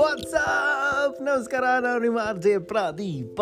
[0.00, 3.40] WhatsApp ನಮಸ್ಕಾರ ನಾನು ನಿಮ್ಮ ಆರ್ ಜೆ ಪ್ರದೀಪ.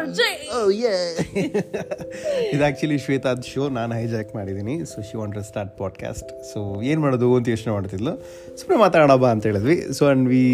[0.00, 0.20] RJ?
[2.52, 4.86] ಇದು ಆ್ಯಕ್ಚುಲಿ ಶ್ವೇತಾದ್ ಶೋ ನಾನು ಹೈಜಾಕ್ ಮಾಡಿದ್ದೀನಿ.
[4.86, 8.16] So she want start podcast so ಏನು ಮಾಡೋದು ಅಂತ ಯೋಚನೆ ಮಾಡ್ತಿದ್ಲು.
[8.56, 9.92] ಸುಮ್ಮನೆ ಮಾತಾಡೋಣ ಬಾ ಅಂತ ಹೇಳಿದ್ವಿ.
[9.92, 10.44] So and we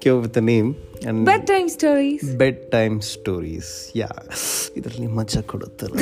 [0.00, 0.74] came with name
[1.08, 4.08] and time stories bed time stories yeah
[4.76, 5.98] ಇದರಲ್ಲಿ ಮಜಾ ಕೊಡುತ್ತಲ್ಲ.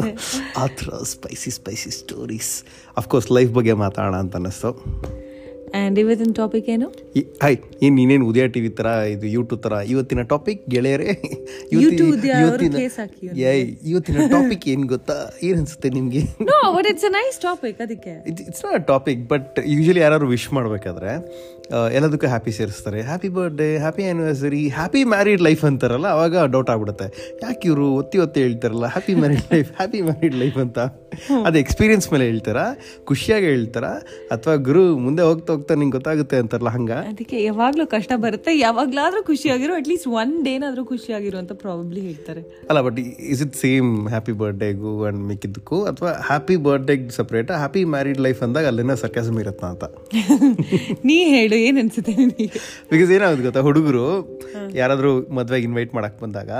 [0.56, 2.64] ಆ ಥರ spicy spicy stories
[2.96, 5.23] of course life ಬಗ್ಗೆ ಮಾತಾಡೋಣ ಅಂತ ಅನ್ನಿಸ್ತು.
[5.78, 6.86] And ಇವತ್ತಿನ ಟಾಪಿಕ್ ಏನು?
[7.14, 11.08] ಹೈ ಹಾಯ್ ಏನು ನೀನೇನು ಉದಯ ಟಿವಿ ಥರ ಇದು ಯೂಟ್ಯೂಬ್ ಥರ ಇವತ್ತಿನ ಟಾಪಿಕ್ ಗೆಳೆಯರೇ
[11.74, 12.06] ಇವತ್ತಿನ
[14.34, 15.16] ಟಾಪಿಕ್ ಏನು ಗೊತ್ತಾ?
[15.46, 16.22] ಏನು ಅನ್ಸುತ್ತೆ ನಿಮಗೆ
[16.76, 18.14] but it's a nice topic ಅದಕ್ಕೆ.
[18.30, 21.12] It's not topic but usually ಯಾರು ವಿಶ್ ಮಾಡಬೇಕಾದ್ರೆ
[21.96, 23.00] ಎಲ್ಲದಕ್ಕೂ ಹ್ಯಾಪಿ ಸೇರಿಸ್ತಾರೆ.
[23.10, 27.06] Happy birthday happy anniversary happy married life ಅಂತಾರಲ್ಲ ಅವಾಗ ಡೌಟ್ ಆಗ್ಬಿಡುತ್ತೆ.
[27.44, 30.78] ಯಾಕೆ ಇವರು ಒತ್ತಿ ಒತ್ತಿ ಹೇಳ್ತಾರಲ್ಲ happy married life happy married life ಅಂತ?
[31.46, 32.64] ಅದು ಎಕ್ಸ್ಪೀರಿಯನ್ಸ್ ಮೇಲೆ ಹೇಳ್ತಾರಾ?
[33.04, 33.90] ಖುಷಿಯಾಗಿ ಹೇಳ್ತಾರಾ?
[34.30, 36.92] ಅಥವಾ ಗುರು ಮುಂದೆ ಹೋಗ್ತಾ ಹೋಗ್ತಾ ನಿಂಗೆ ಗೊತ್ತಾಗುತ್ತೆ ಅಂತಾರಲ್ಲ ಹಂಗ?
[37.10, 38.52] ಅದಕ್ಕೆ ಯಾವಾಗ್ಲೂ ಕಷ್ಟ ಬರುತ್ತೆ.
[38.58, 42.42] ಯಾವಾಗ್ಲಾದ್ರೂ ಖುಷಿಯಾಗಿರೋ ಅಟ್ಲೀಸ್ಟ್ ಒನ್ ಡೇನಾದ್ರೂ ಖುಷಿಯಾಗಿರೋ ಅಂತ ಪ್ರಾಬಬ್ಲಿ ಹೇಳ್ತಾರೆ.
[42.70, 42.98] ಅಲ್ಲ but
[43.32, 45.78] is it same happy ಬರ್ಡೇಗೂ and ಮಿಕ್ಕಿದ್ದಕ್ಕೂ?
[45.84, 49.84] ಅಥವಾ ಹ್ಯಾಪಿ ಬರ್ಡೇಗೆ ಸಪ್ರೇಟ್ ಹ್ಯಾಪಿ ಮ್ಯಾರಿಡ್ ಲೈಫ್ ಅಂದಾಗ ಅಲ್ಲಿನ ಸರ್ಕ್ಯಾಸಮ್ ಇರುತ್ತಾ ಅಂತ?
[51.08, 52.12] ನೀ ಹೇಳು ಏನ್ ಅನ್ಸುತ್ತೆ
[52.92, 54.06] ಬಿಕಾಸ್ ಏನಾಗುತ್ತೆ ಗೊತ್ತಾ ಹುಡುಗರು
[54.74, 56.50] ಯಾರಾದರೂ ಮದುವೆಗೆ ಇನ್ವೈಟ್ ಮಾಡಕ್ ಬಂದಾಗ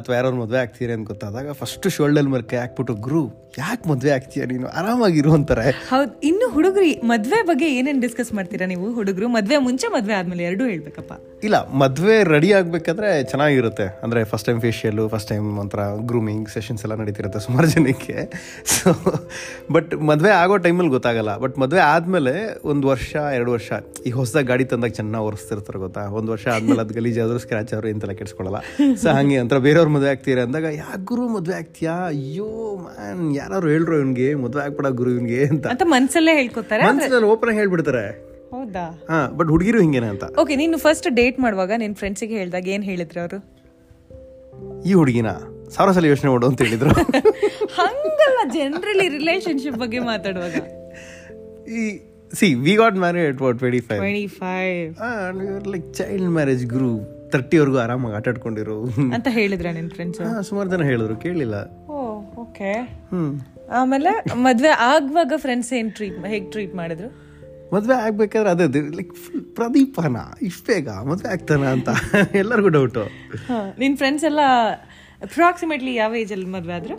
[0.00, 3.22] ಅಥವಾ ಯಾರೋ ಮದುವೆ ಆಗ್ತೀರಿ ಅಂತ ಗೊತ್ತಾದಾಗ ಫಸ್ಟ್ ಶೋಲ್ಡಲ್ ಮರ್ಕೆ ಹಾಕ್ಬಿಟ್ಟು ಗುರು
[3.58, 4.66] ಯಾಕೆ ಮದುವೆ ಆಗ್ತೀಯ ನೀನು?
[4.78, 5.64] ಆರಾಮಾಗಿರು ಅಂತಾರೆ.
[5.90, 9.26] ಹೌದು ಇನ್ನು ಹುಡುಗರು ಮದುವೆ ಬಗ್ಗೆ ಏನೇನು ಡಿಸ್ಕಸ್ ಮಾಡ್ತೀರಾ ನೀವು ಹುಡುಗರು?
[9.36, 11.12] ಮದುವೆ ಮುಂಚೆ ಮದುವೆ ಆದ್ಮೇಲೆ ಎರಡೂ ಹೇಳ್ಬೇಕಪ್ಪ.
[11.46, 13.86] ಇಲ್ಲ ಮದುವೆ ರೆಡಿ ಆಗಬೇಕಾದ್ರೆ ಚೆನ್ನಾಗಿರುತ್ತೆ.
[14.04, 18.16] ಅಂದರೆ first time facial first time ಒಂಥರ ಗ್ರೂಮಿಂಗ್ ಸೆಷನ್ಸ್ ಎಲ್ಲ ನಡೀತಿರುತ್ತೆ ಸುಮಾರು ಜನಕ್ಕೆ.
[18.74, 18.92] ಸೊ
[19.76, 21.34] ಬಟ್ ಮದುವೆ ಆಗೋ ಟೈಮಲ್ಲಿ ಗೊತ್ತಾಗಲ್ಲ.
[21.44, 22.34] ಬಟ್ ಮದುವೆ ಆದಮೇಲೆ
[22.72, 23.70] ಒಂದು ವರ್ಷ ಎರಡು ವರ್ಷ
[24.08, 26.04] ಈ ಹೊಸದಾಗಿ ಗಾಡಿ ತಂದಾಗ ಚೆನ್ನಾಗಿ ಒರೆಸ್ತಿರ್ತಾರೆ ಗೊತ್ತಾ?
[26.20, 28.60] ಒಂದು ವರ್ಷ ಆದ್ಮೇಲೆ ಅದು ಗಲೀಜ್ ಆದರೂ ಸ್ಕ್ರಾಚ್ ಆದರೂ ಎಂತೆಲ್ಲ ಕೆಡಿಸ್ಕೊಳ್ಳಲ್ಲ
[29.02, 31.92] ಸೊ ಹಂಗೆ ಅಂತ ಬೇರೆಯವ್ರ ಮದುವೆ ಆಗ್ತೀರಾ ಅಂದಾಗ ಯಾಕೆ ಗುರು ಮದುವೆ ಆಗ್ತೀಯಾ?
[31.92, 35.66] ಅಯ್ಯೋ ಮ್ಯಾನ್ ಯಾರು ಹೇಳ್ರು ಇವನ್ಗೆ ಮದುವೆ ಆಗ್ಬೇಡ ಗುರು ಇವನ್ಗೆ ಅಂತ.
[35.66, 38.04] ಅಂತ ಮನ್ಸಲ್ಲೇ ಹೇಳ್ಕೊತಾರೆ ಮನ್ಸಲ್ಲಿ ಓಪನ್ ಹೇಳ್ಬಿಡ್ತಾರೆ.
[38.52, 39.06] ಹೌದಾ?
[39.10, 40.24] ಹಾ ಬಟ್ ಹುಡುಗಿರು ಹಿಂಗೇನೆ ಅಂತ.
[40.40, 43.38] ಓಕೆ ನೀನು ಫಸ್ಟ್ ಡೇಟ್ ಮಾಡುವಾಗ ನಿನ್ನ ಫ್ರೆಂಡ್ಸಿಗೆ ಹೇಳ್ದಾಗ ಏನು ಹೇಳಿದ್ರು ಅವರು?
[44.84, 45.26] ಈ ಹುಡುಗಿನ?
[45.70, 46.90] ಸಾವಿರ ಸಲ ಯೋಚನೆ ಮಾಡು ಅಂತ ಹೇಳಿದ್ರು.
[47.78, 50.54] ಹಂಗಲ್ಲ ಜನರಲಿ ರಿಲೇಶನ್ಶಿಪ್ ಬಗ್ಗೆ ಮಾತಾಡುವಾಗ.
[51.70, 51.98] ಈ
[52.34, 57.78] see we got married at what twenty five twenty five like child marriage ಗುರು ತರ್ಟಿವರೆಗೂ
[57.84, 58.76] ಆರಾಮಾಗಿ ಆಟ ಆಡ್ಕೊಂಡಿರು.
[59.16, 61.56] ಅಂತ ಹೇಳಿದ್ರೆ ನಿನ್ ಫ್ರೆಂಡ್ಸ್ ಸುಮಾರು ಜನ ಹೇಳಿದ್ರು ಕೇಳಿಲ್ಲ.
[62.44, 62.72] ಓಕೆ
[63.80, 64.12] ಆಮೇಲೆ
[64.46, 67.08] ಮದ್ವೆ ಆಗುವಾಗ ಫ್ರೆಂಡ್ಸ್ ಏನ್ ಟ್ರೀಟ್ ಹೇಗ್ ಟ್ರೀಟ್ ಮಾಡಿದ್ರು?
[67.74, 70.18] ಮದ್ವೆ ಆಗ್ಬೇಕಾದ್ರೆ ಅದೇ ಲೈಕ್ ಫುಲ್ ಪ್ರದೀಪನ
[70.48, 71.88] ಇಷ್ಟು ಬೇಗ ಮದ್ವೆ ಆಗ್ತಾನ ಅಂತ
[72.42, 73.04] ಎಲ್ಲರಿಗೂ ಡೌಟು
[73.82, 74.44] ನಿನ್ ಫ್ರೆಂಡ್ಸ್ ಎಲ್ಲ
[75.22, 76.96] ಅಪ್ರಾಕ್ಸಿಮೇಟ್ಲಿ ಯಾವ ಏಜ್ ಅಲ್ಲಿ ಮದ್ವೆ ಆದ್ರು?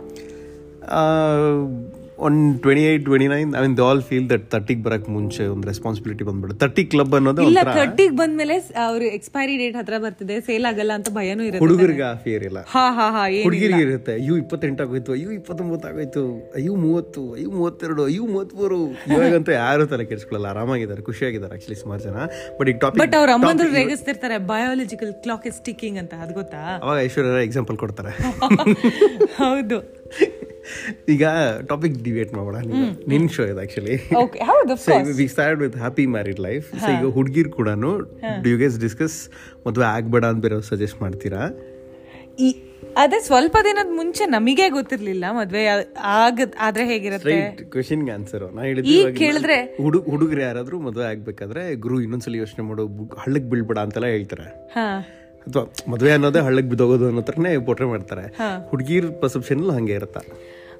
[2.26, 5.66] One twenty eight twenty nine I mean they all feel that ತರ್ಟಿಗೆ ಬರಕ್ ಮುಂಚೆ ಒಂದು
[5.70, 10.92] ರೆಸ್ಪಾನ್ಸಿಬಿಲಿಟಿ ಬಂದ್ಬಿಡು ತರ್ಟಿ ಕ್ಲಬ್ ಅನ್ನೋದು ಇಲ್ಲ ತರ್ಟಿಗೆ ಬಂದ್ಮೇಲೆ ಅವ್ರ ಎಕ್ಸ್ಪೈರಿ ಡೇಟ್ ಹತ್ರ ಬರ್ತಿದೆ ಸೇಲ್ ಆಗಲ್ಲ
[10.98, 12.58] ಅಂತ ಭಯನೂ ಇರುತ್ತೆ ಹುಡುಗರಿಗೆ ಆ ಫಿಯರ್ ಇಲ್ಲ.
[12.74, 16.24] ಹಾ ಹಾ ಹಾ ಏನ್ ಹುಡುಗಿರಿಗೆ ಇರುತ್ತೆ ಅಯ್ಯೋ ಇಪ್ಪತ್ತೆಂಟು ಆಗೋಯ್ತು ಅಯ್ಯೋ ಇಪ್ಪತ್ತೊಂಬತ್ತು ಆಗೋಯ್ತು
[16.58, 18.80] ಅಯ್ಯೋ ಮೂವತ್ತು ಅಯ್ಯೋ ಮೂವತ್ತೆರಡು ಅಯ್ಯೋ ಮೂವತ್ಮೂರು.
[19.12, 22.18] ಇವಾಗಂತೂ ಯಾರು ತಲೆ ಕೆಡಿಸ್ಕೊಳ್ಳಲ್ಲ ಆರಾಮಾಗಿದ್ದಾರೆ ಖುಷಿಯಾಗಿದ್ದಾರೆ ಆಕ್ಚುಲಿ ಸುಮಾರು ಜನ.
[22.58, 26.62] ಬಟ್ ಈಗ ಟಾಪಿಕ್ ಬಟ್ ಅವ್ರ ಅಮ್ಮಂದ್ರು ರೇಗಿಸ್ತಿರ್ತಾರೆ ಬಯಾಲಜಿಕಲ್ ಕ್ಲಾಕ್ ಇಸ್ ಟಿಕ್ಕಿಂಗ್ ಅಂತ ಅದು ಗೊತ್ತಾ?
[26.84, 28.12] ಅವಾಗ ಐಶ್ವರ್ಯ ಎಕ್ಸಾಂಪಲ್ ಕೊಡ್ತಾರೆ.
[29.42, 29.78] ಹೌದು.
[31.14, 31.24] ಈಗ
[31.70, 32.56] ಟಾಪಿಕ್ ಡಿಬೇಟ್ ಮಾಡೋಣ.
[33.12, 33.26] ನಿನ್.
[33.36, 33.96] ಶೋ ಇದು actually
[35.20, 37.68] we start with happy married life so ಈಗ ಹುಡುಗಿರ್ ಕೂಡ
[38.44, 39.18] ಡು ಯು ಗೆಸ್ ಡಿಸ್ಕಸ್
[39.66, 41.42] ಮದುವೆ ಆಗ್ಬೇಡ ಅಂತ ಬೇರೆ ಸಜೆಸ್ಟ್ ಮಾಡ್ತೀರಾ?
[42.46, 42.48] ಈ
[43.02, 45.62] ಅದೇ ಸ್ವಲ್ಪ ದಿನದ ಮುಂಚೆ ನಮಗೆ ಗೊತ್ತಿರ್ಲಿಲ್ಲ ಮದ್ವೆ
[46.20, 47.34] ಆಗದ್ ಆದ್ರೆ ಹೇಗಿರುತ್ತೆ?
[47.34, 52.84] ರೈಟ್ ಕ್ವೆಶನ್ಗೆ ಆನ್ಸರ್ ಹೇಳಿದ್ದು ಕೇಳಿದ್ರೆ ಹುಡುಗ ಹುಡುಗರು ಯಾರಾದ್ರೂ ಮದುವೆ ಆಗ್ಬೇಕಾದ್ರೆ ಗುರು ಇನ್ನೊಂದ್ಸಲ ಯೋಚನೆ ಮಾಡೋ
[53.22, 54.48] ಹಳ್ಳಕ್ ಬೀಳ್ಬೇಡ ಅಂತೆಲ್ಲ ಹೇಳ್ತಾರೆ.
[55.46, 58.24] ಅಥವಾ ಮದುವೆ ಅನ್ನೋದೇ ಹಳ್ಳಕ್ ಬಿದ್ದೋಗೋದು ಅನ್ನೋ ಥರನೇ ಪೋಟ್ರೆ ಮಾಡ್ತಾರೆ.
[58.70, 60.22] ಹುಡುಗಿರ್ ಪರ್ಸೆಪ್ಷನ್ ಹಂಗೆ ಇರುತ್ತಾ?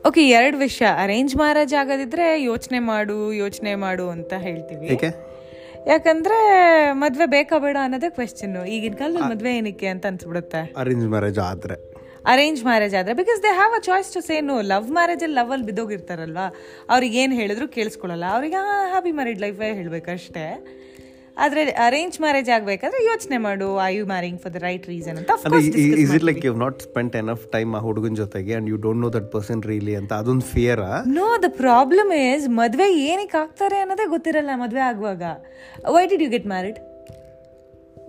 [0.06, 0.86] ಓಕೆ ಎರಡು ವಿಷಯ.
[1.02, 4.88] ಅರೇಂಜ್ ಮ್ಯಾರೇಜ್ ಆಗೋದಿದ್ರೆ ಯೋಚನೆ ಮಾಡು ಯೋಚನೆ ಮಾಡು ಅಂತ ಹೇಳ್ತೀವಿ.
[5.86, 6.38] ಯಾಕಂದ್ರೆ
[6.92, 10.72] ಮದ್ವೆ ಬೇಕಾ ಬೇಡ ಅನ್ನೋದೇ ಕ್ವೆಶ್ಚನ್ ಈಗಿನ ಕಾಲದಲ್ಲಿ ಮದ್ವೆ ಏನಕ್ಕೆ ಅಂತ ಅನ್ಸ್ಬಿಡುತ್ತೆ.
[10.76, 11.94] ಅರೇಂಜ್ ಮ್ಯಾರೇಜ್ ಆದ್ರೆ.
[12.26, 13.14] ಅರೇಂಜ್ ಮ್ಯಾರೇಜ್ ಆದ್ರೆ.
[13.14, 16.54] Because they have a choice to say no love marriage ಅಲ್ಲಿ ಲವ್ ಅಲ್ಲಿ ಬಿದ್ದೋಗಿರ್ತಾರಲ್ವಾ?
[16.90, 18.24] ಅವ್ರಿಗೆ ಏನ್ ಹೇಳಿದ್ರು ಕೇಳಿಸ್ಕೊಳ್ಳಲ್ಲ.
[18.24, 18.56] ಅವ್ರಿಗೆ
[18.88, 20.76] ಹ್ಯಾಪಿ ಮ್ಯಾರಿಡ್ ಲೈಫೇ ಹೇಳ್ಬೇಕಷ್ಟೇ.
[21.40, 25.30] ಆದ್ರೆ ಅರೇಂಜ್ ಮ್ಯಾರೇಜ್ ಆಗ್ಬೇಕಾದ್ರೆ ಯೋಚನೆ ಮಾಡು I you marrying for the right reason ಅಂತ
[25.98, 29.12] is it like you not spent enough time ಆ ಹುಡುಗನ ಜೊತೆಗೆ and you don't know
[29.12, 34.50] that person really ಅಂತ ಅದೊಂದು fear no the problem is ಮದುವೆ ಏನಕ್ಕೆ ಆಗ್ತಾರೆ ಅನ್ನೋದೇ ಗೊತ್ತಿರಲ್ಲ
[34.54, 35.22] ಮದುವೆ ಆಗುವಾಗ.
[35.90, 36.78] Why did you get married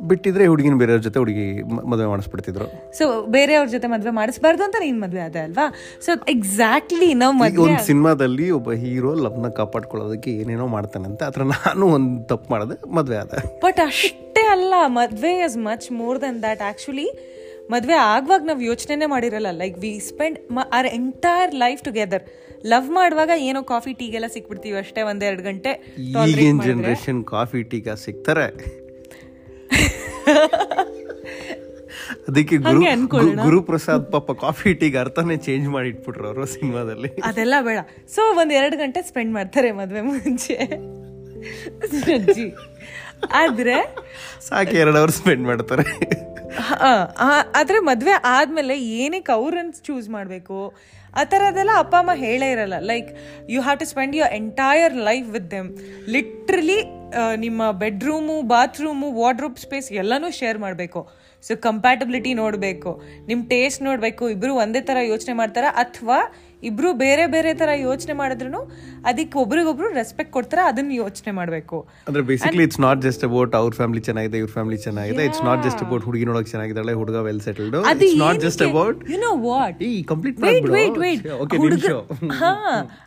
[0.09, 1.45] ಬಿಟ್ಟಿದ್ರೆ ಹುಡುಗಿನ ಬೇರೆಯವ್ರ ಜೊತೆ ಹುಡುಗಿ
[1.91, 2.67] ಮದುವೆ ಮಾಡಿಸ್ಬಿಡ್ತಿದ್ರು.
[2.97, 3.05] ಸೊ
[3.35, 5.65] ಬೇರೆಯವ್ರ ಜೊತೆ ಮದುವೆ ಮಾಡಿಸ್ಬಾರ್ದು ಅಂತ ನೀನ್ ಮದುವೆ ಆದ ಅಲ್ವಾ?
[6.05, 11.87] ಸೊ ಎಕ್ಸಾಕ್ಟ್ಲಿ ನಾವು ಮದುವೆ ಒಂದು ಸಿನಿಮಾದಲ್ಲಿ ಒಬ್ಬ ಹೀರೋ ಲವ್ನ ಕಾಪಾಡ್ಕೊಳ್ಳೋದಕ್ಕೆ ಏನೇನೋ ಮಾಡ್ತಾನೆ ಅಂತ ಅದ್ರ ನಾನು
[11.97, 13.33] ಒಂದು ತಪ್ಪು ಮಾಡಿದೆ ಮದುವೆ ಆದ.
[13.63, 17.07] ಬಟ್ ಅಷ್ಟೇ ಅಲ್ಲ ಮದ್ವೆ is much more than that actually
[17.71, 19.49] ಮದ್ವೆ ಆಗುವಾಗ ನಾವು ಯೋಚನೆನೇ ಮಾಡಿರಲ್ಲ.
[19.63, 20.39] Like we spend
[20.77, 22.25] are entire life together
[22.71, 25.71] love ಮಾಡುವಾಗ ಏನೋ ಕಾಫಿ ಟೀಗೆಲ್ಲ ಸಿಕ್ಬಿಡ್ತೀವಿ ಅಷ್ಟೇ ಒಂದೆರಡು ಗಂಟೆ
[26.27, 28.47] ಈಗಿನ ಜನರೇಷನ್ ಕಾಫಿ ಟೀಗ ಸಿಗ್ತಾರೆ
[32.27, 37.09] ಅದಕ್ಕೆ ಗುರು ಗುರುಪ್ರಸಾದ್ ಪಾಪ ಕಾಫಿ ಟೀಗೆ ಅರ್ಥನೇ ಚೇಂಜ್ ಮಾಡಿ ಇಟ್ಬಿಟ್ರು ಅವರು ಸಿನಿಮಾದಲ್ಲಿ.
[37.23, 37.79] ಅದೆಲ್ಲ ಬೇಡ.
[38.15, 40.55] ಸೊ ಒಂದ್ ಎರಡು ಗಂಟೆ ಸ್ಪೆಂಡ್ ಮಾಡ್ತಾರೆ ಮದ್ವೆ ಮುಂಚೆ.
[42.13, 42.47] ಅಜ್ಜಿ
[43.33, 43.77] ಆದ್ರೆ
[44.49, 45.85] ಸಾಕು ಎರಡು ಅವರ್ ಸ್ಪೆಂಡ್ ಮಾಡ್ತಾರೆ.
[47.53, 50.57] ಆದ್ರೆ ಮದ್ವೆ ಆದ್ಮೇಲೆ ಏನಕ್ಕೆ ಅವ್ರನ್ನ ಚೂಸ್ ಮಾಡಬೇಕು
[51.19, 52.77] ಆ ಥರದ್ದೆಲ್ಲ ಅಪ್ಪ ಅಮ್ಮ ಹೇಳೇ ಇರಲ್ಲ.
[52.91, 53.09] Like
[53.53, 55.69] you have to spend your entire life with them
[56.15, 56.79] literally
[57.45, 61.01] ನಿಮ್ಮ ಬೆಡ್ರೂಮು ಬಾತ್ರೂಮು ವಾರ್ಡ್ರೋಬ್ ಸ್ಪೇಸ್ ಎಲ್ಲನೂ ಶೇರ್ ಮಾಡಬೇಕು.
[61.47, 62.91] ಸೊ ಕಂಪ್ಯಾಟಬಿಲಿಟಿ ನೋಡಬೇಕು.
[63.29, 64.23] ನಿಮ್ಮ ಟೇಸ್ಟ್ ನೋಡಬೇಕು.
[64.35, 65.69] ಇಬ್ಬರು ಒಂದೇ ಥರ ಯೋಚನೆ ಮಾಡ್ತಾರೆ?
[65.83, 66.19] ಅಥವಾ
[66.63, 68.59] ಇಬ್ರು ಬೇರೆ ಬೇರೆ ತರ ಯೋಚನೆ ಮಾಡಿದ್ರು
[69.05, 71.77] ಅದಕ್ಕೆ ಒಬ್ರಿಗೊಬ್ರು ರೆಸ್ಪೆಕ್ಟ್ ಕೊಡ್ತಾರೆ ಅದನ್ನ ಯೋಚನೆ ಮಾಡಬೇಕು.
[72.07, 75.81] ಅಂದ್ರೆ basically it's not just about ಅವ್ರ ಫ್ಯಾಮಿಲಿ ಚೆನ್ನಾಗಿದೆ ಇವ್ರ ಫ್ಯಾಮಿಲಿ ಚೆನ್ನಾಗಿದೆ ಇಟ್ಸ್ ನಾಟ್ ಜಸ್ಟ್
[75.85, 79.93] ಅಬೌಟ್ ಹುಡುಗಿ ನೋಡಕ್ ಚೆನ್ನಾಗಿದ್ದಾಳೆ ಹುಡುಗ well settled it's not just about you know what ಈ
[80.11, 81.91] complete wait wait wait okay ಹುಡುಗ
[82.39, 82.53] ಹಾ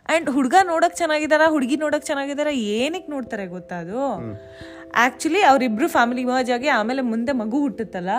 [0.09, 4.01] ಅಂಡ್ ಹುಡುಗ ನೋಡಕ್ ಚೆನ್ನಾಗಿದಾರ ಹುಡುಗಿ ನೋಡಕ್ ಚೆನ್ನಾಗಿದಾರ ಏನಕ್ಕೆ ನೋಡ್ತಾರೆ ಗೊತ್ತಾ ಅದು?
[5.03, 8.09] ಆಕ್ಚುಲಿ ಅವರಿಬ್ರು ಫ್ಯಾಮಿಲಿ ಮರ್ಜ್ ಆಗಿ ಆಮೇಲೆ ಮುಂದೆ ಮಗು ಹುಟ್ಟುತ್ತಲ್ಲ?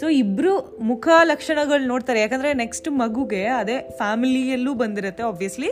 [0.00, 0.52] ಸೊ ಇಬ್ರು
[0.90, 2.20] ಮುಖ ಲಕ್ಷಣಗಳು ನೋಡ್ತಾರೆ.
[2.20, 5.70] ಯಾಕಂದ್ರೆ ನೆಕ್ಸ್ಟ್ ಮಗುಗೆ ಅದೇ ಫ್ಯಾಮಿಲಿಯಲ್ಲೂ ಬಂದಿರುತ್ತೆ ಆಬ್ವಿಯಸ್ಲಿ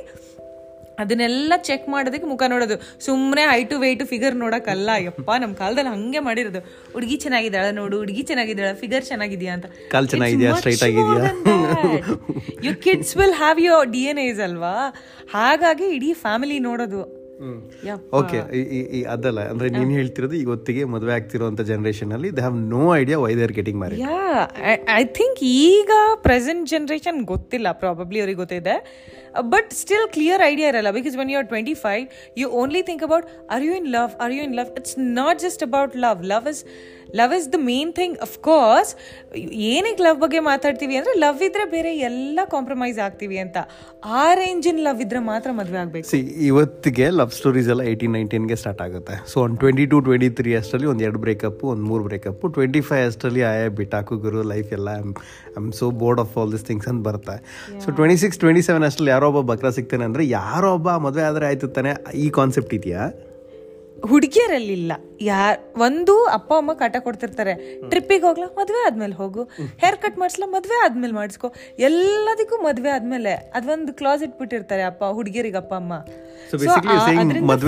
[1.02, 2.76] ಅದನ್ನೆಲ್ಲ ಚೆಕ್ ಮಾಡೋದಕ್ಕೆ ಮುಖ ನೋಡೋದು.
[3.04, 4.90] ಸುಮ್ಮನೆ ಹೈಟು ವೆಯ್ಟು ಫಿಗರ್ ನೋಡೋಕ್ಕಲ್ಲ.
[5.06, 6.60] ಯಪ್ಪ ನಮ್ಮ ಕಾಲದಲ್ಲಿ ಹಂಗೆ ಮಾಡಿರೋದು.
[6.92, 9.66] ಹುಡುಗಿ ಚೆನ್ನಾಗಿದ್ದಾಳ ನೋಡು ಹುಡುಗಿ ಚೆನ್ನಾಗಿದ್ದಾಳ ಫಿಗರ್ ಚೆನ್ನಾಗಿದ್ಯಾ ಅಂತ.
[9.90, 11.32] ಕಾಲ್ ಚೆನ್ನಾಗಿದೆಯಾ ಸ್ಟ್ರೈಟ್ ಆಗಿದೆಯಾ?
[12.66, 14.76] You kids will have your D N S ಅಲ್ವಾ?
[15.34, 17.23] ಹಾಗಾಗಿ ಇಡೀ ಫ್ಯಾಮಿಲಿ ನೋಡೋದು.
[18.12, 18.38] ಓಕೆ
[18.94, 23.32] ಈ ಅದಲ್ಲ ಅಂದ್ರೆ ನೀನ್ ಹೇಳ್ತಿರೋದು ಇವತ್ತಿಗೆ ಮದುವೆ ಆಗ್ತಿರೋಂಥ ಜನರೇಷನ್ ಅಲ್ಲಿ they have no idea why
[23.34, 24.18] they are getting marriage yeah
[24.94, 25.90] I think ಈಗ
[26.22, 28.76] ಪ್ರೆಸೆಂಟ್ ಜನರೇಷನ್ ಗೊತ್ತಿಲ್ಲ ಪ್ರಾಬಬ್ಲಿ ಅವ್ರಿಗೆ ಗೊತ್ತಿದೆ.
[29.54, 32.04] ಬಟ್ ಸ್ಟಿಲ್ ಕ್ಲಿಯರ್ ಐಡಿಯಾ ಇರಲ್ಲ because when you are twenty five
[32.42, 35.64] you only think about are you in love are you in love it's not just
[35.68, 36.62] about love love is
[37.18, 38.90] love is the main thing of course
[39.72, 43.58] ಏನಕ್ಕೆ love ಬಗ್ಗೆ ಮಾತಾಡ್ತೀವಿ ಅಂದರೆ love ಇದ್ರೆ ಬೇರೆ ಎಲ್ಲ compromise ಆಗ್ತೀವಿ ಅಂತ.
[44.20, 46.06] ಆ ರೇಂಜಿನ ಲವ್ ಇದ್ರೆ ಮಾತ್ರ ಮದುವೆ ಆಗಬೇಕು.
[46.12, 49.16] ಸಿ ಇವತ್ತಿಗೆ ಲವ್ ಸ್ಟೋರೀಸ್ ಎಲ್ಲ ಏಯ್ಟೀನ್ ನೈನ್ಟೀನ್ಗೆ ಸ್ಟಾರ್ಟ್ ಆಗುತ್ತೆ.
[49.32, 53.04] ಸೊ ಒಂದು ಟ್ವೆಂಟಿ ಟು ಟ್ವೆಂಟಿ ತ್ರೀ ಅಷ್ಟರಲ್ಲಿ ಒಂದು ಎರಡು ಬ್ರೇಕಪ್ ಒಂದು ಮೂರು ಬ್ರೇಕಪ್ ಟ್ವೆಂಟಿ ಫೈವ್
[53.10, 57.02] ಅಷ್ಟರಲ್ಲಿ ಆಯಾ ಬಿಟ್ಟಾಕು ಗುರು ಲೈಫ್ ಎಲ್ಲ I am so bored of all this things ಅಂತ
[57.10, 57.36] ಬರುತ್ತೆ.
[57.84, 61.46] So twenty six twenty seven ಅಷ್ಟರಲ್ಲಿ ಯಾರೋ ಒಬ್ಬ ಬಕ್ರ ಸಿಗ್ತಾನೆ ಅಂದರೆ ಯಾರೋ ಒಬ್ಬ ಮದುವೆ ಆದರೆ
[61.46, 63.04] ಆಯ್ತು ತಾನೆ ಈ ಕಾನ್ಸೆಪ್ಟ್ ಇದೆಯಾ?
[64.10, 64.92] ಹುಡುಗಿಯರಲ್ಲಿಲ್ಲ.
[65.20, 67.52] ಯಾರ್ ಒಂದು ಅಪ್ಪ ಅಮ್ಮ ಕಾಟ ಕೊಡ್ತಿರ್ತಾರೆ.
[67.88, 69.42] ಟ್ರಿಪ್ಪಿಗೆ ಹೋಗ್ಲಾ ಮದ್ವೆ ಆದ್ಮೇಲೆ ಹೋಗು.
[69.82, 71.48] ಹೇರ್ ಕಟ್ ಮಾಡಿಸ್ಲಾ ಮದ್ವೆ ಆದ್ಮೇಲೆ ಮಾಡಿಸ್ಕೊ.
[71.88, 75.92] ಎಲ್ಲದಕ್ಕೂ ಮದ್ವೆ ಆದ್ಮೇಲೆ ಅದೊಂದು ಕ್ಲಾಸ್ ಇಟ್ಬಿಟ್ಟಿರ್ತಾರೆ ಅಪ್ಪ ಹುಡುಗಿಯರಿಗೆ ಅಪ್ಪ ಅಮ್ಮ.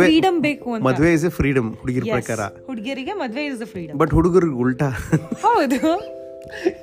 [0.03, 0.85] ಫ್ರೀಡಮ್ ಬೇಕು ಅಂತ.
[0.85, 2.41] ಮದುವೆ ಇಸ್ ಫ್ರೀಡಮ್ ಹುಡುಗಿರ ಪ್ರಕಾರ.
[2.67, 4.91] ಹುಡುಗಿಯರಿಗೆ ಮದ್ವೆ ಇಸ್ ದ ಫ್ರೀಡಮ್ ಬಟ್ ಹುಡುಗರಿಗೆ ಉಲ್ಟಾ.
[5.47, 5.81] ಹೌದು.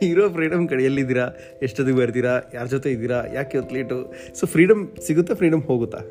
[0.10, 1.25] ಇರೋ ಫ್ರೀಡಮ್ ಕಡೆ ಎಲ್ಲಿದ್ದೀರಾ
[1.65, 2.33] ಎಷ್ಟೊತ್ತಿಗೆ ಬರ್ತೀರಾ?
[2.54, 3.19] ಯಾರ ಜೊತೆ ಇದ್ದೀರಾ?
[3.33, 3.98] ಯಾಕೆ ಇವತ್ತು ಲೇಟು
[4.39, 6.01] ಸೊ ಫ್ರೀಡಮ್ ಸಿಗುತ್ತಾ ಫ್ರೀಡಮ್ ಹೋಗುತ್ತಾ?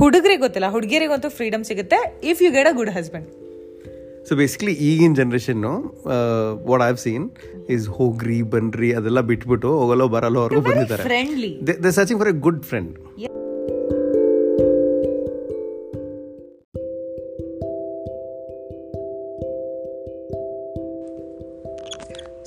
[0.00, 0.70] ಹುಡುಗರಿಗೆ ಗೊತ್ತಿಲ್ಲ.
[0.70, 2.00] ಹುಡುಗಿಯರಿಗಂತೂ ಫ್ರೀಡಮ್ ಸಿಗುತ್ತೆ.
[2.32, 3.28] If you get a good husband
[4.28, 5.72] so basically ಈಗಿನ generation
[6.70, 7.24] what I've seen
[7.76, 11.02] is ಹೋಗ್ರಿ ಬನ್ರಿ ಅದೆಲ್ಲ ಬಿಟ್ಬಿಟ್ಟು ಹೋಗಲ್ಲೋ ಬರಲ್ಲೋ ಅವ್ರಿಗೂ ಬಂದಿದ್ದಾರೆ.
[11.02, 11.50] Friendly
[11.84, 12.92] they searching for a good friend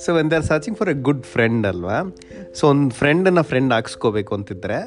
[0.04, 2.16] so when they are searching for a good friend ಅಲ್ವಾ?
[2.54, 4.78] ಸೊ ಒಂದು ಫ್ರೆಂಡನ್ನು ಫ್ರೆಂಡ್ ಹಾಕ್ಸ್ಕೋಬೇಕು ಅಂತಿದ್ರೆ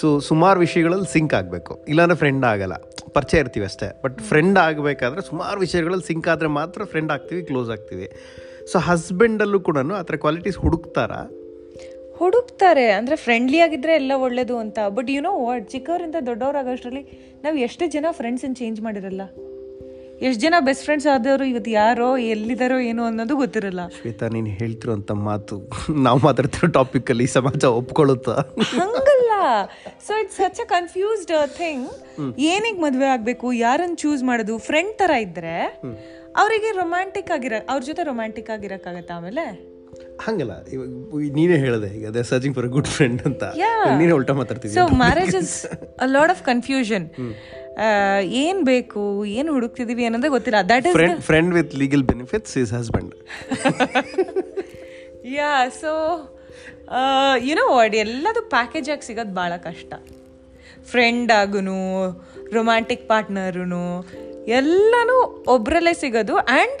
[0.00, 1.84] ಸೊ ಸುಮಾರು ವಿಷಯಗಳಲ್ಲಿ ಸಿಂಕ್ ಆಗಬೇಕು.
[1.88, 2.74] ಇಲ್ಲಾಂದ್ರೆ ಫ್ರೆಂಡ್ ಆಗಲ್ಲ.
[3.12, 4.00] ಪರಿಚಯ ಇರ್ತೀವಿ ಅಷ್ಟೇ.
[4.04, 8.10] ಬಟ್ ಫ್ರೆಂಡ್ ಆಗಬೇಕಾದ್ರೆ ಸುಮಾರು ವಿಷಯಗಳಲ್ಲಿ ಸಿಂಕ್ ಆದರೆ ಮಾತ್ರ ಫ್ರೆಂಡ್ ಆಗ್ತೀವಿ ಕ್ಲೋಸ್ ಆಗ್ತೀವಿ.
[8.72, 11.30] ಸೊ ಹಸ್ಬೆಂಡಲ್ಲೂ ಕೂಡ ಆ ಥರ ಕ್ವಾಲಿಟೀಸ್ ಹುಡುಕ್ತಾರಾ?
[12.16, 12.90] ಹುಡುಕ್ತಾರೆ.
[12.90, 14.78] ಅಂದರೆ ಫ್ರೆಂಡ್ಲಿ ಆಗಿದ್ರೆ ಎಲ್ಲ ಒಳ್ಳೇದು ಅಂತ.
[14.88, 17.02] ಬಟ್ ಯು ನೋ ವಾಟ್ ಚಿಕ್ಕವರಿಂದ ದೊಡ್ಡವರಾಗೋಷ್ಟರಲ್ಲಿ
[17.44, 19.22] ನಾವು ಎಷ್ಟು ಜನ ಫ್ರೆಂಡ್ಸನ್ನು ಚೇಂಜ್ ಮಾಡಿರಲ್ಲ.
[20.26, 23.82] ಎಷ್ಟು ಜನ ಬೆಸ್ಟ್ ಫ್ರೆಂಡ್ಸ್ ಆದವರು ಇವತ್ತು ಯಾರೋ ಎಲ್ಲಿದ್ದಾರೋ ಏನೋ ಅನ್ನೋದು ಗೊತ್ತಿರಲ್ಲ.
[23.98, 25.56] ಶ್ವೇತಾ ನೀನು ಹೇಳ್ತಿರೋಂತ ಮಾತು
[26.06, 28.34] ನಾವು ಮಾತಾಡ್ತಿರೋ ಟಾಪಿಕಲ್ಲಿ ಸಮಾಜ ಒಪ್ಕೊಳ್ಳುತ್ತಾ?
[28.80, 29.30] ಹಂಗಲ್ಲ.
[30.06, 31.88] So it's such a confused thing
[32.52, 35.56] ಏನಕ್ಕೆ ಮದುವೆ ಆಗಬೇಕು ಯಾರನ್ನು ಚೂಸ್ ಮಾಡೋದು ಫ್ರೆಂಡ್ ಥರ ಇದ್ರೆ
[36.42, 39.44] ಅವರಿಗೆ ರೊಮ್ಯಾಂಟಿಕ್ ಆಗಿರ ಅವ್ರ ಜೊತೆ ರೊಮ್ಯಾಂಟಿಕ್ ಆಗಿರಕ್ಕಾಗತ್ತೆ ಆಮೇಲೆ?
[40.24, 40.54] ಹಂಗಲ್ಲ.
[40.74, 40.88] ಇವಾಗ
[41.36, 43.44] ನೀನೇ ಹೇಳಿದೆ ಈಗ ಅದೇ ಸರ್ಚಿಂಗ್ ಫಾರ್ ಗುಡ್ ಫ್ರೆಂಡ್ ಅಂತ.
[44.00, 45.54] ನೀನೇ ಉಲ್ಟಾ ಮಾತಾಡ್ತೀವಿ so marriage is
[46.04, 47.06] a lot of confusion
[48.44, 49.02] ಏನ್ ಬೇಕು
[49.38, 50.58] ಏನ್ ಹುಡುಕ್ತಿದೀವಿ ಅನ್ನೋದೇ ಗೊತ್ತಿಲ್ಲ.
[50.72, 53.12] That is friend friend with legal benefits is husband
[55.36, 55.92] yeah so
[57.48, 59.92] you know what ಎಲ್ಲದು ಪ್ಯಾಕೇಜ್ ಆಗಿ ಸಿಗೋದು ಭಾಳ ಕಷ್ಟ.
[60.92, 61.78] ಫ್ರೆಂಡ್ ಆಗುನು
[62.58, 63.64] ರೊಮ್ಯಾಂಟಿಕ್ ಪಾರ್ಟ್ನರು
[64.58, 65.16] ಎಲ್ಲನೂ
[65.54, 66.36] ಒಬ್ಬರಲ್ಲೇ ಸಿಗೋದು.
[66.54, 66.78] And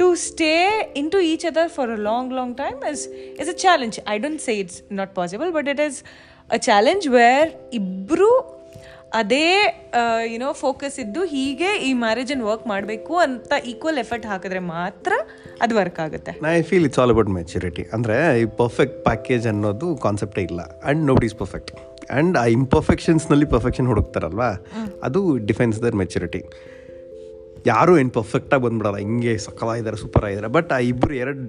[0.00, 0.52] to stay
[1.00, 3.02] in to each other for a long long time is
[3.42, 5.98] is a challenge I don't say it's not possible but it is
[6.56, 7.50] a challenge where
[7.80, 8.30] ಇಬ್ಬರು
[9.12, 9.46] ಅದೇ
[10.32, 15.12] YONO focus ಇದ್ದು ಹೀಗೆ ಈ ಮ್ಯಾರೇಜನ್ನು work ಮಾಡಬೇಕು ಅಂತ equal effort ಹಾಕಿದ್ರೆ ಮಾತ್ರ
[15.62, 16.32] ಅದು ವರ್ಕ್ ಆಗುತ್ತೆ.
[16.58, 20.60] I feel it's all about maturity ಅಂದರೆ ಈ ಪರ್ಫೆಕ್ಟ್ ಪ್ಯಾಕೇಜ್ ಅನ್ನೋದು ಕಾನ್ಸೆಪ್ಟೇ ಇಲ್ಲ.
[20.60, 24.50] And nobody is perfect and ಆ ಇಂಪರ್ಫೆಕ್ಷನ್ಸ್ನಲ್ಲಿ ಪರ್ಫೆಕ್ಷನ್ ಹುಡುಕ್ತಾರಲ್ವಾ?
[25.08, 25.20] ಅದು
[25.50, 26.42] ಡಿಫೆನ್ಸ್ ದರ್ ಮೆಚುರಿಟಿ
[27.70, 28.98] ಯಾರು ಏನು ಪರ್ಫೆಕ್ಟಾಗಿ ಬಂದ್ಬಿಡಲ್ಲ.
[29.04, 29.32] ಹಿಂಗೆ
[29.80, 31.42] ಇದ್ದಾರೆ ಸೂಪರ್ ಆಗಿದ್ದಾರೆ ಬಟ್ ಆ ಇಬ್ಬರು ಎರಡು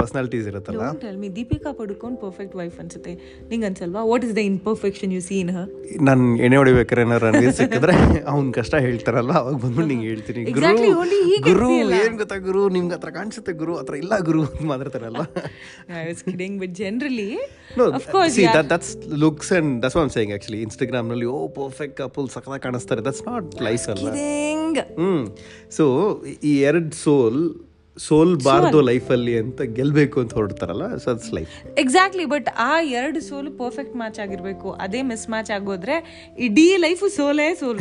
[0.00, 0.82] ಪರ್ಸ್ನಾಲಿಟೀಸ್ ಇರುತ್ತಲ್ಲ.
[1.22, 3.12] ಮಿ ದೀಪಿಕಾ ಪಡ್ಕೊಂಡು ಪರ್ಫೆಕ್ಟ್ ವೈಫ್ ಅನ್ಸುತ್ತೆ.
[3.50, 4.02] ನಿಂಗೆ ಅನ್ಸಲ್ವಾ?
[4.12, 5.70] What is the imperfection you seen her
[6.08, 7.96] ನಾನು ಎಣ್ಣೆ ಹೊಡಿಬೇಕಾರೆ ಏನಾರು ರಣವೀರ್ ಸಿಕ್ಕಿದ್ರೆ
[8.32, 10.44] ಅವ್ನ ಕಷ್ಟ ಹೇಳ್ತಾರಲ್ಲ ಅವಾಗ ಬಂದ್ಬಿಟ್ಟು ನಿಂಗೆ ಹೇಳ್ತೀನಿ.
[10.58, 10.72] ಗುರು
[11.48, 11.70] ಗುರು
[12.02, 12.62] ಏನ್ ಗೊತ್ತಾ ಗುರು?
[12.76, 15.24] ನಿಮ್ಗೆ ಹತ್ರ ಕಾಣಿಸುತ್ತೆ ಗುರು ಹತ್ರ ಇಲ್ಲ ಗುರು ಅಂತ ಮಾತಾಡ್ತಾರಲ್ಲ
[16.00, 17.28] I was kidding but generally
[17.80, 18.90] No, of course that that's
[19.22, 20.58] looks and that's that's what I'm saying actually.
[20.66, 23.00] Instagram ನಲ್ಲಿ ಓ ಪರ್ಫೆಕ್ಟ್ ಕಪಲ್ ಸಕಲ ಕಾಣಿಸ್ತಾರೆ.
[23.06, 24.06] ದಟ್ಸ್ ನಾಟ್ ಲೈಫ್ ಅಲ್ಲ.
[24.10, 25.22] Kidding hmm.
[25.70, 25.84] ಸೊ
[26.42, 27.40] ಈ ಎರಡು ಸೋಲ್
[27.96, 31.50] ಸೋಲ್ ಬಾರ್ದು ಲೈಫಲ್ಲಿ ಅಂತ ಗೆಲ್ಬೇಕು ಅಂತ ಹೊರಡ್ತಾರಲ್ಲ so it's life
[31.82, 34.68] exactly but ಆ ಎರಡು ಸೋಲು ಪರ್ಫೆಕ್ಟ್ ಮ್ಯಾಚ್ ಆಗಿರ್ಬೇಕು.
[34.84, 35.96] ಅದೇ ಮಿಸ್ ಮ್ಯಾಚ್ ಆಗೋದ್ರೆ
[36.46, 37.80] ಇಡೀ ಲೈಫ್ ಸೋಲೇ ಸೋಲ್.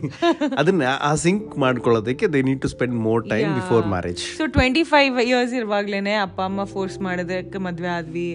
[0.60, 5.20] ಅದನ್ನ ಆ ಸಿಂಕ್ ಮಾಡ್ಕೊಳ್ಳೋದಕ್ಕೆ they need to spend more time before marriage so twenty five
[5.26, 8.28] years ಇರುವಾಗ್ಲೇನೆ ಅಪ್ಪ ಅಮ್ಮ ಫೋರ್ಸ್ ಮಾಡೋದಕ್ಕೆ ಮದ್ವೆ ಆದ್ವಿ.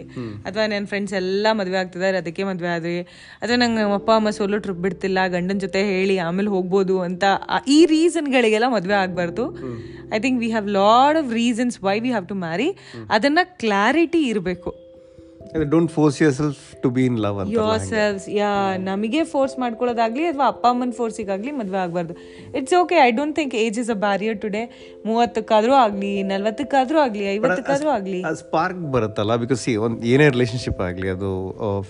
[0.47, 2.97] ಅಥವಾ ನನ್ನ ಫ್ರೆಂಡ್ಸ್ ಎಲ್ಲ ಮದ್ವೆ ಆಗ್ತಿದ್ದಾರೆ ಅದಕ್ಕೆ ಮದ್ವೆ ಆದ್ವಿ.
[3.41, 7.23] ಅಥವಾ ನಂಗೆ ಅಪ್ಪ ಅಮ್ಮ ಸೋಲು ಟ್ರಿಪ್ ಬಿಡ್ತಿಲ್ಲ ಗಂಡನ ಜೊತೆ ಹೇಳಿ ಆಮೇಲೆ ಹೋಗ್ಬೋದು ಅಂತ
[7.77, 9.45] ಈ ರೀಸನ್ಗಳಿಗೆಲ್ಲ ಮದ್ವೆ ಆಗ್ಬಾರ್ದು.
[10.15, 12.69] I think we have lot of reasons why we have to marry
[13.17, 14.73] ಅದನ್ನ ಕ್ಲಾರಿಟಿ ಇರಬೇಕು.
[15.73, 17.37] Don't force yourself to be in love
[17.91, 18.49] yourselves yeah
[18.87, 22.13] ನಮಗೆ ಫೋರ್ಸ್ ಮಾಡ್ಕೊಳ್ಳೋದಾಗ್ಲಿ ಅಥವಾ ಅಪ್ಪ ಅಮ್ಮನ ಫೋರ್ಸಿಗಾಗ್ಲಿ ಮದುವೆ ಆಗಬಾರ್ದು.
[22.59, 24.63] It's okay I don't think age is a barrier today
[25.09, 28.21] ಮೂವತ್ತಕ್ಕಾದ್ರೂ ಆಗಲಿ ನಲ್ವತ್ತಕ್ಕಾದ್ರೂ ಆಗಲಿ ಐವತ್ತಕ್ಕಾದ್ರೂ ಆಗಲಿ.
[28.43, 31.29] ಸ್ಪಾರ್ಕ್ ಬರುತ್ತಲ್ಲ ಬಿಕಾಸ್ ಈ ಒಂದು ಏನೇ ರಿಲೇಶನ್ಶಿಪ್ ಆಗಲಿ ಅದು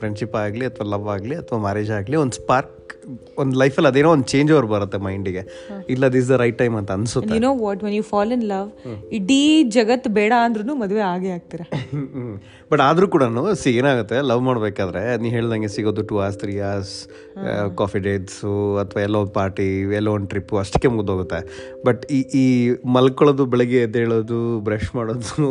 [0.02, 2.74] ಫ್ರೆಂಡ್ಶಿಪ್ ಆಗಲಿ ಅಥವಾ ಲವ್ ಆಗಲಿ ಅಥವಾ ಮ್ಯಾರೇಜ್ ಆಗಲಿ ಒಂದು ಸ್ಪಾರ್ಕ್
[3.42, 5.44] ಒಂದು ಲೈಫಲ್ಲಿ ಅದೇನೋ ಒಂದು ಚೇಂಜ್ ಓವರ್ ಬರುತ್ತೆ ಮೈಂಡಿಗೆ
[5.90, 7.36] ಇಲ್ಲ ದಿಸ್ ದ ರೈಟ್ ಟೈಮ್ ಅಂತ ಅನ್ಸುತ್ತೆ.
[7.36, 8.70] You know what when you fall in love
[9.12, 11.62] ಇಡೀ ಜಗತ್ತು ಬೇಡ ಅಂದ್ರೂ ಮದುವೆ ಆಗೇ ಆಗ್ತೀರ?
[12.72, 14.18] ಬಟ್ ಆದರೂ ಕೂಡ ಸಿ ಏನಾಗುತ್ತೆ?
[14.22, 16.96] ಲವ್ ಮಾಡಬೇಕಾದ್ರೆ ನೀ ಹೇಳ್ದಂಗೆ ಸಿಗೋದು two hours three hours
[17.78, 21.40] coffee dates ಅಥವಾ ಎಲ್ಲೋ ಒಂದು ಪಾರ್ಟಿ ಎಲ್ಲೋ ಒಂದು ಟ್ರಿಪ್ಪು ಅಷ್ಟಕ್ಕೆ ಮುಗಿದೋಗುತ್ತೆ.
[21.86, 22.46] ಬಟ್ ಈ ಈ
[22.98, 25.48] ಮಲ್ಕೊಳ್ಳೋದು ಬೆಳಗ್ಗೆ ಎದ್ದೇಳೋದು ಬ್ರಷ್ ಮಾಡೋದು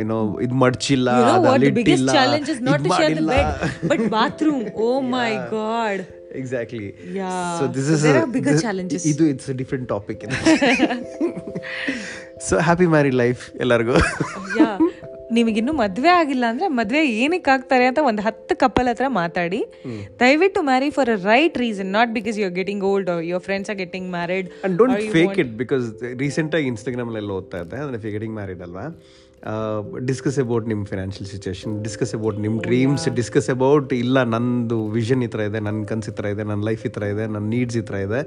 [0.00, 1.10] ಏನೋ ಇದು ಮಡ್ಚಿಲ್ಲ
[3.90, 5.32] but bathroom oh my
[5.98, 6.42] The ಅಲ್ಲಿ.
[6.42, 6.88] Exactly.
[7.58, 9.04] So this is There challenges bigger challenges.
[9.12, 10.22] ಇದು it's different topic
[12.48, 13.96] so happy married life ಎಲ್ಲರಿಗೂ.
[15.36, 19.60] ನಿಮಗಿನ್ನೂ ಮದುವೆ ಆಗಿಲ್ಲ ಅಂದ್ರೆ ಮದುವೆ ಏನಕ್ಕೆ ಆಗ್ತಾರೆ ಅಂತ ಒಂದು ಹತ್ತು ಕಪಲ್ ಹತ್ರ ಮಾತಾಡಿ.
[20.22, 23.78] ದಯವಿಟ್ಟು marry for a right reason not because you are getting old your friends are
[23.82, 25.86] getting married and don't fake it because
[26.24, 27.80] ರೀಸೆಂಟಾಗಿ ಇನ್ಸ್ಟಾಗ್ರಾಮಲ್ಲಿ ಓದ್ತಾ ಇದ್ದೆ.
[27.86, 28.84] ಅಂದ್ರೆ ಗೆಟಿಂಗ್ ಮ್ಯಾರಿಡ್ ಅಲ್ವಾ?
[30.10, 35.28] ಡಿಸ್ಕಸ್ ಅಬೌಟ್ ನಿಮ್ಮ ಫಿನಾನ್ಷಿಯಲ್ ಸಿಚುವೇಶನ್ ಡಿಸ್ಕಸ್ ಅಬೌಟ್ ನಿಮ್ಮ ಡ್ರೀಮ್ಸ್ ಡಿಸ್ಕಸ್ ಅಬೌಟ್ ಇಲ್ಲ ನಂದು ವಿಷನ್ ಈ
[35.34, 37.84] ಥರ ಇದೆ ನನ್ನ ಕನ್ಸು ಈ ಥರ ಇದೆ ನನ್ನ ಲೈಫ್ ಈ ಥರ ಇದೆ ನನ್ನ ನೀಡ್ಸ್ ಈ
[37.90, 38.20] ಥರ ಇದೆ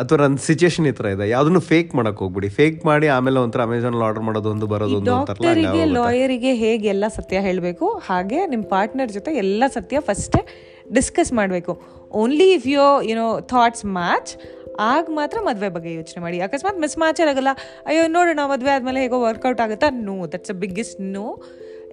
[0.00, 1.26] ಅಥವಾ ನನ್ನ ಸಿಚುವೇಶನ್ ಈ ಥರ ಇದೆ.
[1.34, 2.48] ಯಾವುದನ್ನು ಫೇಕ್ ಮಾಡಕ್ಕೆ ಹೋಗ್ಬಿಡಿ.
[2.58, 5.14] ಫೇಕ್ ಮಾಡಿ ಆಮೇಲೆ ಒಂಥರ ಅಮೆಝಾನಲ್ಲಿ ಆರ್ಡರ್ ಮಾಡೋದು ಒಂದು ಬರೋದು ಒಂದು.
[5.98, 10.42] ಲಾಯರಿಗೆ ಹೇಗೆ ಎಲ್ಲ ಸತ್ಯ ಹೇಳಬೇಕು ಹಾಗೆ ನಿಮ್ಮ ಪಾರ್ಟ್ನರ್ ಜೊತೆ ಎಲ್ಲ ಸತ್ಯ ಫಸ್ಟೇ
[10.98, 11.74] ಡಿಸ್ಕಸ್ ಮಾಡಬೇಕು.
[12.22, 14.32] Only if you you know thoughts match
[14.92, 16.38] ಆಗ ಮಾತ್ರ ಮದುವೆ ಬಗ್ಗೆ ಯೋಚನೆ ಮಾಡಿ.
[16.46, 17.52] ಅಕಸ್ಮಾತ್ ಮಿಸ್ ಮ್ಯಾಚ್ ಆಗಲ್ಲ
[17.90, 19.90] ಅಯ್ಯೋ ನೋಡೋಣ, ಮದುವೆ ಆದಮೇಲೆ ಹೇಗೋ ವರ್ಕೌಟ್ ಆಗುತ್ತಾ?
[20.08, 21.26] No that's a biggest no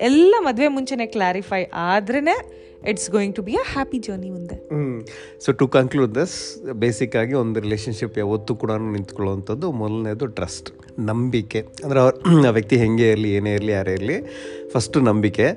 [0.09, 2.35] ಎಲ್ಲ ಮದುವೆ ಮುಂಚೆನೆ ಕ್ಲಾರಿಫೈ ಆದ್ರೇ
[2.91, 4.55] it's going to be a happy journey ಮುಂದೆ.
[5.43, 6.37] So to conclude this
[6.83, 10.69] basic ಆಗಿ ಒಂದು ರಿಲೇಷನ್ಶಿಪ್ ಯಾವತ್ತೂ ಕೂಡ ನಿಂತ್ಕೊಳ್ಳುವಂಥದ್ದು ಮೊದಲನೇದು ಟ್ರಸ್ಟ್
[11.09, 11.61] ನಂಬಿಕೆ.
[11.83, 11.99] ಅಂದರೆ
[12.49, 14.17] ಆ ವ್ಯಕ್ತಿ ಹೆಂಗೆ ಇರಲಿ, ಏನೇ ಇರಲಿ, ಯಾರೇ ಇರಲಿ
[14.73, 15.47] ಫಸ್ಟು ನಂಬಿಕೆ.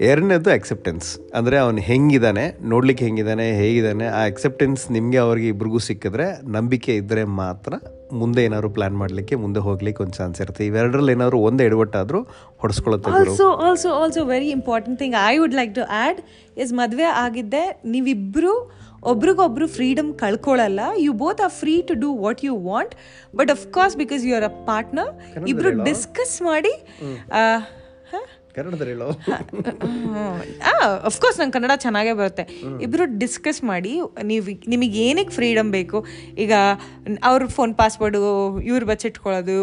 [0.00, 6.96] ಎರಡನೇದು ಅಕ್ಸೆಪ್ಟೆನ್ಸ್ ಅಂದರೆ ಅವನು ಹೆಂಗಿದ್ದಾನೆ ನೋಡ್ಲಿಕ್ಕೆ ಹೆಂಗಿದ್ದಾನೆ ಹೇಗಿದ್ದಾನೆ ಆ ಅಕ್ಸೆಪ್ಟೆನ್ಸ್ ನಿಮಗೆ ಅವ್ರಿಗೆ ಇಬ್ರಿಗೂ ಸಿಕ್ಕಿದ್ರೆ ನಂಬಿಕೆ
[6.96, 7.72] ಇದ್ದರೆ ಮಾತ್ರ
[8.12, 10.66] ಮುಂದೆ ಏನಾದ್ರು ಪ್ಲಾನ್ ಮಾಡಲಿಕ್ಕೆ ಮುಂದೆ ಹೋಗ್ಲಿಕ್ಕೆ ಒಂದು ಚಾನ್ಸ್ ಇರುತ್ತೆ.
[10.66, 12.20] ಇವೆರಡರಲ್ಲಿ ಏನಾದ್ರು ಒಂದು ಎಡವಟ್ಟಾದರೂ
[12.60, 16.20] ಹೊಡೆಸ್ಕೊಳತ್ತೆ also also also very important thing I would like to add
[16.58, 18.54] is ಮದುವೆ ಆಗಿದ್ದೆ ನೀವಿಬ್ಬರು
[19.02, 22.94] ಒಬ್ರಿಗೊಬ್ರು freedom ಕಳ್ಕೊಳ್ಳಲ್ಲ you both are free to do what you want
[23.36, 25.12] but of course because you are a partner
[25.48, 26.74] ಇಬ್ರು ಡಿಸ್ಕಸ್ ಮಾಡಿ
[28.60, 29.10] ಕನ್ನಡದಲ್ಲಿ ಹೇಳೋ.
[31.10, 32.44] Of course ನಂಗೆ ಕನ್ನಡ ಚೆನ್ನಾಗೇ ಬರುತ್ತೆ.
[32.86, 33.92] ಇಬ್ರು ಡಿಸ್ಕಸ್ ಮಾಡಿ
[34.30, 36.00] ನೀವು ನಿಮಗೆ ಏನಕ್ಕೆ ಫ್ರೀಡಮ್ ಬೇಕು?
[36.44, 36.52] ಈಗ
[37.30, 38.20] ಅವ್ರ ಫೋನ್ ಪಾಸ್ವರ್ಡು
[38.70, 39.58] ಇವ್ರು ಬಚ್ಚಿಟ್ಕೊಳ್ಳೋದು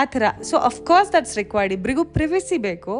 [0.00, 0.22] ಆ ಥರ.
[0.50, 2.94] ಸೊ ಅಫ್ಕೋರ್ಸ್ ದಟ್ಸ್ ರಿಕ್ವೈರ್ಡ್ ಇಬ್ಬರಿಗೂ ಪ್ರಿವೆಸಿ ಬೇಕು.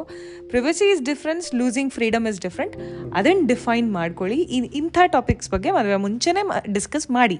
[0.52, 2.76] Privacy is difference losing freedom is different
[3.18, 4.38] ಅದನ್ನು ಡಿಫೈನ್ ಮಾಡ್ಕೊಳ್ಳಿ.
[4.80, 6.44] ಇಂಥ ಟಾಪಿಕ್ಸ್ ಬಗ್ಗೆ ಮದುವೆ ಮುಂಚೆನೇ
[6.78, 7.38] ಡಿಸ್ಕಸ್ ಮಾಡಿ.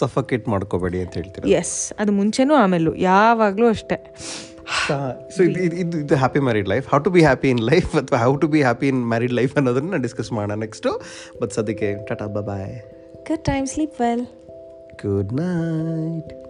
[0.00, 1.46] ಸಫಕೇಟ್ ಮಾಡ್ಕೋಬೇಡಿ ಅಂತ ಹೇಳ್ತೀರಾ?
[1.60, 3.96] ಎಸ್ ಅದು ಮುಂಚೆನೂ ಆಮೇಲೂ ಯಾವಾಗಲೂ ಅಷ್ಟೇ.
[5.36, 8.36] ಸೊ ಇದು ಇದು ಇದು happy married life how to be happy in life ಅಥವಾ how
[8.36, 11.00] to be happy in married life ಅನ್ನೋದನ್ನ ಡಿಸ್ಕಸ್ ಮಾಡೋಣ ನೆಕ್ಸ್ಟು
[11.42, 12.74] ಬಟ್ ಸದ್ಯಕ್ಕೆ tata bye
[13.26, 14.26] good time sleep well
[15.04, 16.47] good night